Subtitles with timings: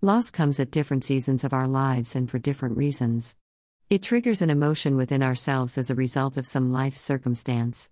[0.00, 3.34] Loss comes at different seasons of our lives and for different reasons.
[3.90, 7.90] It triggers an emotion within ourselves as a result of some life circumstance.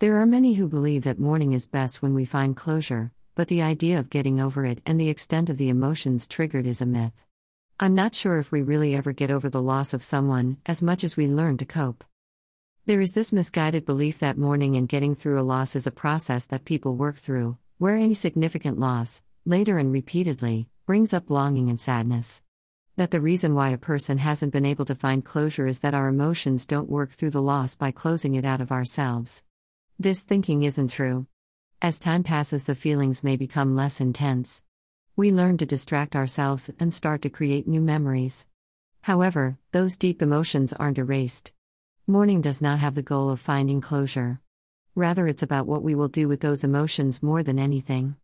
[0.00, 3.62] There are many who believe that mourning is best when we find closure, but the
[3.62, 7.24] idea of getting over it and the extent of the emotions triggered is a myth.
[7.78, 11.04] I'm not sure if we really ever get over the loss of someone, as much
[11.04, 12.02] as we learn to cope.
[12.86, 16.46] There is this misguided belief that mourning and getting through a loss is a process
[16.46, 21.78] that people work through, where any significant loss, later and repeatedly, brings up longing and
[21.78, 22.42] sadness.
[22.96, 26.08] That the reason why a person hasn't been able to find closure is that our
[26.08, 29.42] emotions don't work through the loss by closing it out of ourselves.
[29.98, 31.26] This thinking isn't true.
[31.82, 34.64] As time passes, the feelings may become less intense.
[35.14, 38.46] We learn to distract ourselves and start to create new memories.
[39.02, 41.52] However, those deep emotions aren't erased.
[42.06, 44.40] Mourning does not have the goal of finding closure.
[44.94, 48.16] Rather, it's about what we will do with those emotions more than anything.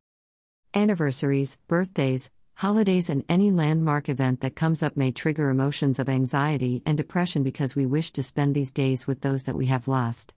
[0.74, 6.82] Anniversaries, birthdays, Holidays and any landmark event that comes up may trigger emotions of anxiety
[6.84, 10.34] and depression because we wish to spend these days with those that we have lost.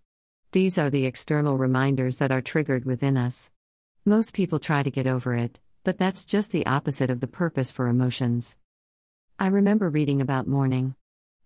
[0.54, 3.52] These are the external reminders that are triggered within us.
[4.06, 7.72] Most people try to get over it, but that's just the opposite of the purpose
[7.72, 8.58] for emotions.
[9.38, 10.96] I remember reading about mourning.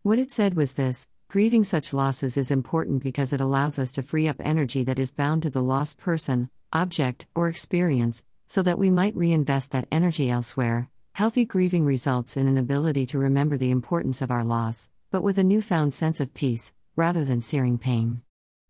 [0.03, 4.03] What it said was this grieving such losses is important because it allows us to
[4.03, 8.79] free up energy that is bound to the lost person, object, or experience, so that
[8.79, 10.89] we might reinvest that energy elsewhere.
[11.13, 15.37] Healthy grieving results in an ability to remember the importance of our loss, but with
[15.37, 18.21] a newfound sense of peace, rather than searing pain.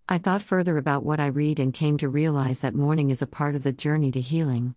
[0.10, 3.28] I thought further about what I read and came to realize that mourning is a
[3.28, 4.76] part of the journey to healing.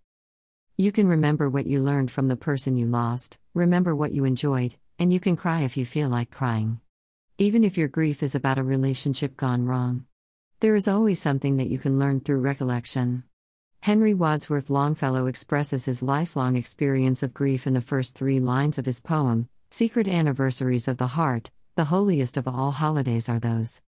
[0.77, 4.75] You can remember what you learned from the person you lost, remember what you enjoyed,
[4.99, 6.81] and you can cry if you feel like crying.
[7.37, 10.05] Even if your grief is about a relationship gone wrong.
[10.59, 13.23] There is always something that you can learn through recollection.
[13.83, 18.85] Henry Wadsworth Longfellow expresses his lifelong experience of grief in the first three lines of
[18.85, 21.49] his poem, Secret Anniversaries of the Heart.
[21.75, 23.81] The holiest of all holidays are those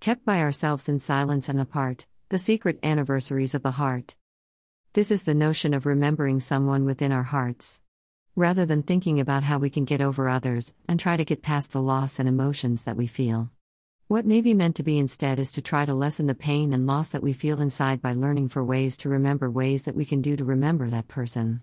[0.00, 4.16] kept by ourselves in silence and apart, the secret anniversaries of the heart.
[4.92, 7.80] This is the notion of remembering someone within our hearts.
[8.36, 11.72] Rather than thinking about how we can get over others and try to get past
[11.72, 13.50] the loss and emotions that we feel.
[14.08, 16.86] What may be meant to be instead is to try to lessen the pain and
[16.86, 20.22] loss that we feel inside by learning for ways to remember ways that we can
[20.22, 21.60] do to remember that person.